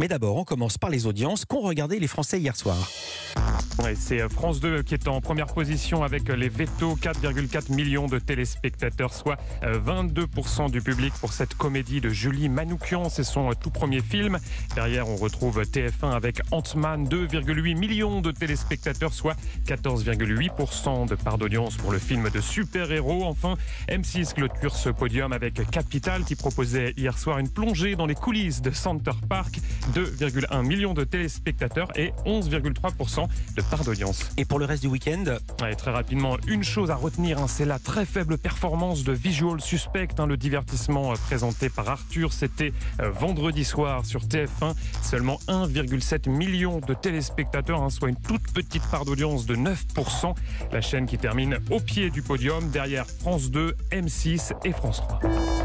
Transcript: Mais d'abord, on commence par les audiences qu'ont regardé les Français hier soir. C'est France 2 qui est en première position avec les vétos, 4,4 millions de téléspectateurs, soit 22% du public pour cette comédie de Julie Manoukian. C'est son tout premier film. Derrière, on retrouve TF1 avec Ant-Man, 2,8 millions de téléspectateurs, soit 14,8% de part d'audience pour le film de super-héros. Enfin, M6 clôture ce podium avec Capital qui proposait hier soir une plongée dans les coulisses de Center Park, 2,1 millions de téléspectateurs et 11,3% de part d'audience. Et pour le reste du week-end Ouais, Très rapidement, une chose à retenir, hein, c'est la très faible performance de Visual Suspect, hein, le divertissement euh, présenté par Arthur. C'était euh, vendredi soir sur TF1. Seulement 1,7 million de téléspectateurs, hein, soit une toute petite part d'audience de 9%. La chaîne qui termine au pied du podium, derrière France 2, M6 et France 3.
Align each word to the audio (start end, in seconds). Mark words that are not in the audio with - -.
Mais 0.00 0.08
d'abord, 0.08 0.36
on 0.36 0.44
commence 0.44 0.78
par 0.78 0.88
les 0.88 1.06
audiences 1.06 1.44
qu'ont 1.44 1.60
regardé 1.60 2.00
les 2.00 2.06
Français 2.06 2.40
hier 2.40 2.56
soir. 2.56 2.90
C'est 3.94 4.28
France 4.28 4.60
2 4.60 4.82
qui 4.82 4.94
est 4.94 5.08
en 5.08 5.20
première 5.20 5.46
position 5.46 6.04
avec 6.04 6.28
les 6.28 6.48
vétos, 6.48 6.96
4,4 6.96 7.72
millions 7.72 8.06
de 8.06 8.18
téléspectateurs, 8.18 9.12
soit 9.12 9.36
22% 9.62 10.70
du 10.70 10.80
public 10.80 11.12
pour 11.20 11.32
cette 11.32 11.54
comédie 11.54 12.00
de 12.00 12.08
Julie 12.08 12.48
Manoukian. 12.48 13.08
C'est 13.08 13.24
son 13.24 13.50
tout 13.54 13.70
premier 13.70 14.00
film. 14.00 14.38
Derrière, 14.74 15.08
on 15.08 15.16
retrouve 15.16 15.62
TF1 15.62 16.12
avec 16.12 16.40
Ant-Man, 16.50 17.08
2,8 17.08 17.76
millions 17.76 18.20
de 18.20 18.30
téléspectateurs, 18.30 19.12
soit 19.12 19.36
14,8% 19.66 21.08
de 21.08 21.14
part 21.14 21.38
d'audience 21.38 21.76
pour 21.76 21.90
le 21.90 21.98
film 21.98 22.30
de 22.30 22.40
super-héros. 22.40 23.24
Enfin, 23.24 23.56
M6 23.88 24.34
clôture 24.34 24.76
ce 24.76 24.90
podium 24.90 25.32
avec 25.32 25.68
Capital 25.70 26.24
qui 26.24 26.36
proposait 26.36 26.94
hier 26.96 27.18
soir 27.18 27.38
une 27.38 27.48
plongée 27.48 27.96
dans 27.96 28.06
les 28.06 28.14
coulisses 28.14 28.62
de 28.62 28.70
Center 28.70 29.12
Park, 29.28 29.58
2,1 29.94 30.66
millions 30.66 30.94
de 30.94 31.04
téléspectateurs 31.04 31.88
et 31.96 32.12
11,3% 32.26 33.19
de 33.56 33.62
part 33.62 33.84
d'audience. 33.84 34.28
Et 34.36 34.44
pour 34.44 34.58
le 34.58 34.64
reste 34.64 34.82
du 34.82 34.88
week-end 34.88 35.24
Ouais, 35.60 35.74
Très 35.74 35.90
rapidement, 35.92 36.36
une 36.46 36.62
chose 36.62 36.90
à 36.90 36.94
retenir, 36.94 37.38
hein, 37.38 37.46
c'est 37.48 37.64
la 37.64 37.78
très 37.78 38.04
faible 38.04 38.36
performance 38.36 39.02
de 39.02 39.12
Visual 39.12 39.60
Suspect, 39.60 40.08
hein, 40.18 40.26
le 40.26 40.36
divertissement 40.36 41.12
euh, 41.12 41.14
présenté 41.14 41.68
par 41.68 41.88
Arthur. 41.88 42.32
C'était 42.32 42.72
euh, 43.00 43.10
vendredi 43.10 43.64
soir 43.64 44.04
sur 44.04 44.22
TF1. 44.22 44.74
Seulement 45.02 45.38
1,7 45.48 46.28
million 46.28 46.80
de 46.80 46.94
téléspectateurs, 46.94 47.82
hein, 47.82 47.90
soit 47.90 48.08
une 48.08 48.16
toute 48.16 48.52
petite 48.52 48.82
part 48.90 49.04
d'audience 49.04 49.46
de 49.46 49.56
9%. 49.56 50.34
La 50.72 50.80
chaîne 50.80 51.06
qui 51.06 51.18
termine 51.18 51.58
au 51.70 51.80
pied 51.80 52.10
du 52.10 52.22
podium, 52.22 52.68
derrière 52.70 53.06
France 53.06 53.50
2, 53.50 53.74
M6 53.92 54.52
et 54.64 54.72
France 54.72 55.02
3. 55.08 55.20